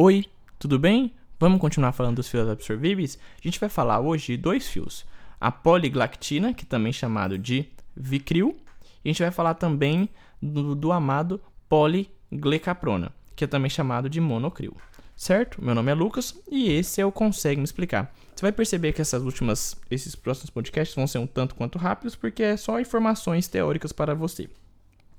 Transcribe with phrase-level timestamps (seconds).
[0.00, 0.26] Oi,
[0.60, 1.12] tudo bem?
[1.40, 3.18] Vamos continuar falando dos fios absorvíveis?
[3.36, 5.04] A gente vai falar hoje de dois fios.
[5.40, 8.56] A poliglactina, que também é chamado de Vicril,
[9.04, 10.08] e a gente vai falar também
[10.40, 14.76] do, do amado poliglecaprona, que é também chamado de monocril.
[15.16, 15.60] Certo?
[15.60, 18.14] Meu nome é Lucas e esse é o Consegue Me Explicar.
[18.36, 22.14] Você vai perceber que essas últimas, esses próximos podcasts vão ser um tanto quanto rápidos,
[22.14, 24.48] porque é só informações teóricas para você.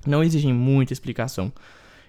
[0.07, 1.51] Não exigem muita explicação.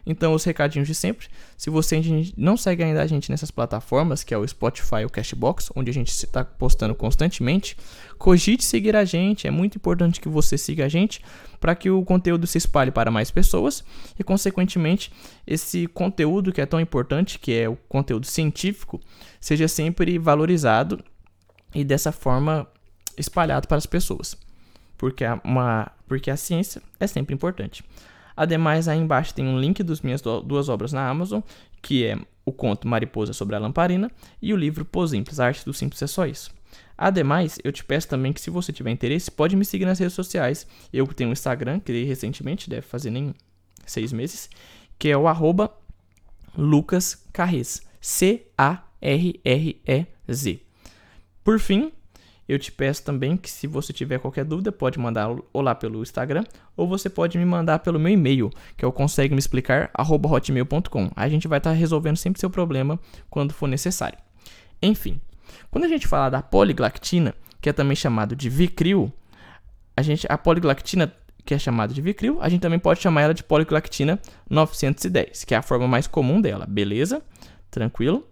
[0.06, 1.28] Então, os recadinhos de sempre.
[1.56, 2.00] Se você
[2.36, 5.94] não segue ainda a gente nessas plataformas, que é o Spotify o Cashbox, onde a
[5.94, 7.76] gente está postando constantemente,
[8.18, 9.46] cogite seguir a gente.
[9.46, 11.20] É muito importante que você siga a gente
[11.60, 13.84] para que o conteúdo se espalhe para mais pessoas
[14.18, 15.12] e, consequentemente,
[15.46, 19.00] esse conteúdo que é tão importante, que é o conteúdo científico,
[19.40, 21.04] seja sempre valorizado
[21.74, 22.66] e dessa forma
[23.16, 24.36] espalhado para as pessoas.
[24.96, 27.84] Porque uma, porque a ciência é sempre importante.
[28.40, 31.42] Ademais, aí embaixo tem um link das minhas duas obras na Amazon,
[31.82, 35.62] que é o conto Mariposa sobre a Lamparina e o livro Pô Simples, a Arte
[35.62, 36.50] do Simples é só isso.
[36.96, 40.14] Ademais, eu te peço também que se você tiver interesse, pode me seguir nas redes
[40.14, 40.66] sociais.
[40.90, 43.34] Eu tenho um Instagram, criei recentemente, deve fazer nem
[43.84, 44.48] seis meses,
[44.98, 45.70] que é o arroba
[48.00, 48.80] C-A-R-R-E-Z.
[51.44, 51.92] Por fim,
[52.50, 56.44] eu te peço também que se você tiver qualquer dúvida, pode mandar olá pelo Instagram
[56.76, 61.10] ou você pode me mandar pelo meu e-mail, que é o consegue me explicar hotmail.com.
[61.14, 64.18] A gente vai estar tá resolvendo sempre seu problema quando for necessário.
[64.82, 65.20] Enfim,
[65.70, 69.12] quando a gente fala da poliglactina, que é também chamado de Vicril,
[69.96, 71.12] a gente a poliglactina
[71.44, 75.54] que é chamada de Vicril, a gente também pode chamar ela de poliglactina 910, que
[75.54, 77.22] é a forma mais comum dela, beleza?
[77.70, 78.29] Tranquilo?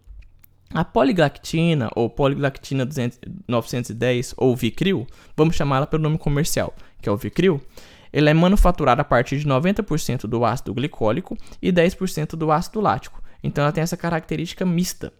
[0.72, 7.12] A poliglactina ou poliglactina 200, 910 ou Vicril, vamos chamá-la pelo nome comercial, que é
[7.12, 7.60] o Vicril,
[8.12, 13.22] ela é manufaturada a partir de 90% do ácido glicólico e 10% do ácido lático.
[13.42, 15.12] Então ela tem essa característica mista.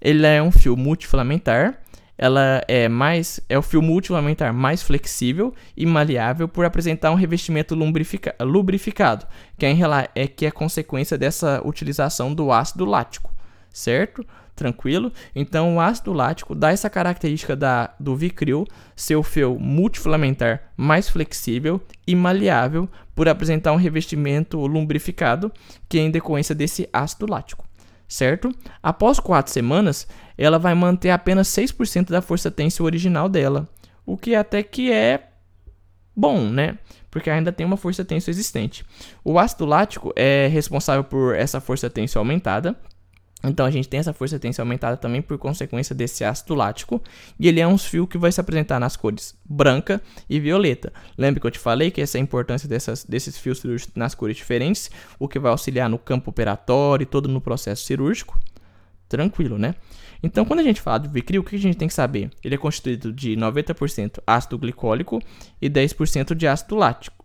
[0.00, 1.80] Ele é um fio multifilamentar,
[2.18, 7.74] ela é mais é o fio multifilamentar mais flexível e maleável por apresentar um revestimento
[7.74, 9.26] lubrificado,
[9.58, 9.72] que é,
[10.14, 13.32] é, que é consequência dessa utilização do ácido lático,
[13.70, 14.24] certo?
[14.54, 15.12] Tranquilo.
[15.34, 21.08] Então, o ácido lático dá essa característica da, do Vicril ser o fio multifilamentar mais
[21.08, 25.52] flexível e maleável por apresentar um revestimento lumbrificado,
[25.88, 27.66] que é em decorrência desse ácido lático,
[28.08, 28.50] certo?
[28.82, 33.68] Após quatro semanas, ela vai manter apenas 6% da força têncil original dela,
[34.04, 35.28] o que até que é
[36.14, 36.78] bom, né?
[37.10, 38.84] Porque ainda tem uma força têncil existente.
[39.22, 42.74] O ácido lático é responsável por essa força têncil aumentada,
[43.48, 47.02] então a gente tem essa força têncil aumentada também por consequência desse ácido lático,
[47.38, 50.92] e ele é um fio que vai se apresentar nas cores branca e violeta.
[51.16, 54.14] Lembra que eu te falei que essa é a importância dessas, desses fios cirúrgicos nas
[54.14, 58.38] cores diferentes, o que vai auxiliar no campo operatório e todo no processo cirúrgico?
[59.08, 59.74] Tranquilo, né?
[60.22, 62.30] Então, quando a gente fala do Vicril, o que a gente tem que saber?
[62.44, 65.20] Ele é constituído de 90% ácido glicólico
[65.60, 67.21] e 10% de ácido lático.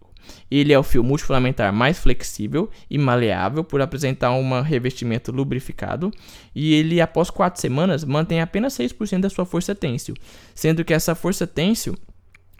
[0.49, 6.11] Ele é o fio multifilamentar mais flexível e maleável por apresentar um revestimento lubrificado
[6.55, 10.15] e ele, após 4 semanas, mantém apenas 6% da sua força têncil,
[10.55, 11.97] sendo que essa força têncil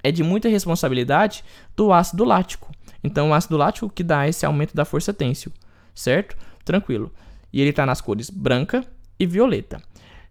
[0.04, 1.44] é de muita responsabilidade
[1.76, 2.72] do ácido lático.
[3.04, 5.52] Então, o ácido lático que dá esse aumento da força têncil,
[5.94, 6.36] certo?
[6.64, 7.12] Tranquilo.
[7.52, 8.84] E ele está nas cores branca
[9.20, 9.82] e violeta.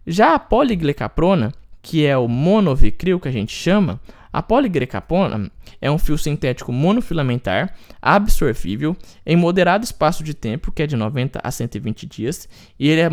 [0.05, 3.99] Já a poliglecaprona, que é o monovicril que a gente chama,
[4.31, 5.51] a poligrecapona
[5.81, 8.95] é um fio sintético monofilamentar, absorvível,
[9.25, 12.49] em moderado espaço de tempo, que é de 90 a 120 dias,
[12.79, 13.09] e ele é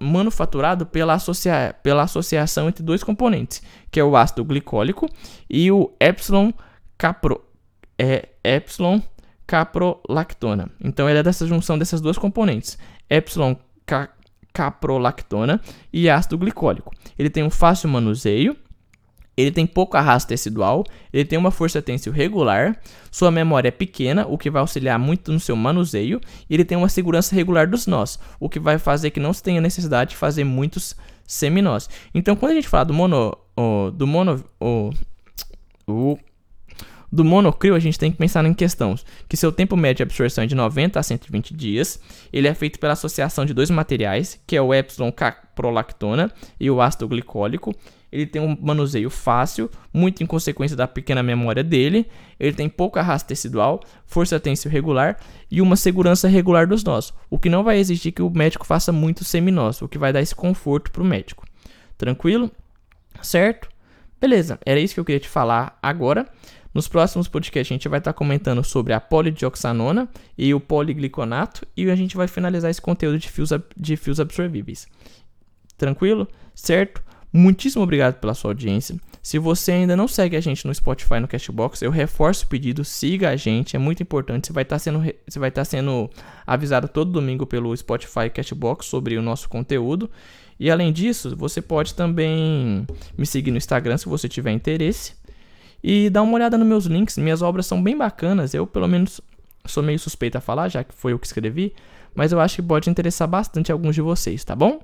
[0.00, 5.08] manufaturado pela, associa pela associação entre dois componentes, que é o ácido glicólico
[5.48, 6.52] e o epsilon,
[6.96, 7.42] capro
[7.98, 9.00] é, epsilon
[9.46, 10.70] caprolactona.
[10.82, 12.78] Então ele é dessa junção dessas duas componentes,
[13.08, 14.10] epsilon ca
[14.52, 15.60] caprolactona
[15.92, 16.90] e ácido glicólico.
[17.18, 18.56] Ele tem um fácil manuseio,
[19.36, 22.80] ele tem pouco arrasto tecidual, ele tem uma força têncil regular,
[23.10, 26.78] sua memória é pequena, o que vai auxiliar muito no seu manuseio, e ele tem
[26.78, 30.16] uma segurança regular dos nós, o que vai fazer que não se tenha necessidade de
[30.16, 30.96] fazer muitos
[31.26, 31.90] seminós.
[32.14, 34.90] Então, quando a gente fala do mono, oh, do mono, oh,
[35.86, 36.18] oh,
[37.10, 40.44] do monocril, a gente tem que pensar em questões que seu tempo médio de absorção
[40.44, 42.00] é de 90 a 120 dias.
[42.32, 46.80] Ele é feito pela associação de dois materiais, que é o epsilon caprolactona e o
[46.80, 47.74] ácido glicólico
[48.10, 52.08] ele tem um manuseio fácil, muito em consequência da pequena memória dele,
[52.38, 55.18] ele tem pouco arrasto tecidual, força têncil regular
[55.50, 58.92] e uma segurança regular dos nós, o que não vai exigir que o médico faça
[58.92, 61.44] muito seminós, o que vai dar esse conforto para o médico.
[61.98, 62.50] Tranquilo?
[63.22, 63.68] Certo?
[64.20, 66.26] Beleza, era isso que eu queria te falar agora.
[66.72, 71.90] Nos próximos podcasts a gente vai estar comentando sobre a polidioxanona e o poligliconato e
[71.90, 74.86] a gente vai finalizar esse conteúdo de fios, de fios absorvíveis.
[75.78, 76.28] Tranquilo?
[76.54, 77.02] Certo?
[77.36, 78.96] Muitíssimo obrigado pela sua audiência.
[79.22, 82.82] Se você ainda não segue a gente no Spotify, no Cashbox, eu reforço o pedido,
[82.82, 84.46] siga a gente, é muito importante.
[84.46, 86.08] Você vai estar sendo, você vai estar sendo
[86.46, 90.10] avisado todo domingo pelo Spotify Cashbox sobre o nosso conteúdo.
[90.58, 92.86] E além disso, você pode também
[93.18, 95.12] me seguir no Instagram se você tiver interesse.
[95.84, 98.54] E dá uma olhada nos meus links, minhas obras são bem bacanas.
[98.54, 99.20] Eu, pelo menos,
[99.66, 101.74] sou meio suspeito a falar, já que foi eu que escrevi,
[102.14, 104.80] mas eu acho que pode interessar bastante alguns de vocês, tá bom?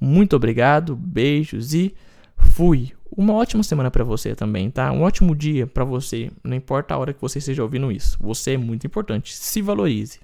[0.00, 1.94] Muito obrigado, beijos e
[2.36, 2.92] fui.
[3.16, 4.90] Uma ótima semana para você também, tá?
[4.90, 8.18] Um ótimo dia para você, não importa a hora que você esteja ouvindo isso.
[8.20, 9.34] Você é muito importante.
[9.34, 10.18] Se valorize.